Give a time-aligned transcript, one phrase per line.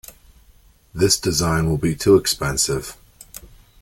[0.95, 2.97] This design will be too expensive.